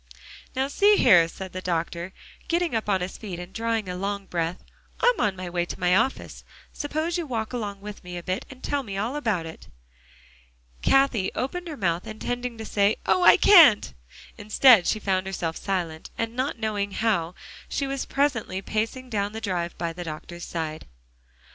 "Now 0.55 0.67
see 0.67 0.95
here," 0.95 1.27
said 1.27 1.53
the 1.53 1.61
doctor, 1.61 2.11
getting 2.47 2.73
up 2.73 2.89
on 2.89 3.01
his 3.01 3.19
feet 3.19 3.37
and 3.37 3.53
drawing 3.53 3.87
a 3.87 3.95
long 3.95 4.25
breath. 4.25 4.63
"I'm 4.99 5.19
on 5.19 5.35
my 5.35 5.47
way 5.47 5.63
to 5.65 5.79
my 5.79 5.95
office; 5.95 6.43
suppose 6.73 7.19
you 7.19 7.27
walk 7.27 7.53
along 7.53 7.81
with 7.81 8.03
me 8.03 8.17
a 8.17 8.23
bit 8.23 8.43
and 8.49 8.63
tell 8.63 8.81
me 8.81 8.97
all 8.97 9.15
about 9.15 9.45
it." 9.45 9.67
Cathie 10.81 11.29
opened 11.35 11.67
her 11.67 11.77
mouth, 11.77 12.07
intending 12.07 12.57
to 12.57 12.65
say, 12.65 12.95
"Oh! 13.05 13.21
I 13.21 13.37
can't" 13.37 13.93
instead, 14.39 14.87
she 14.87 14.97
found 14.99 15.27
herself 15.27 15.55
silent, 15.55 16.09
and 16.17 16.35
not 16.35 16.57
knowing 16.57 16.93
how, 16.93 17.35
she 17.69 17.85
was 17.85 18.05
presently 18.07 18.59
pacing 18.59 19.07
down 19.07 19.33
the 19.33 19.39
drive 19.41 19.77
by 19.77 19.93
the 19.93 20.03
doctor's 20.03 20.45
side. 20.45 20.87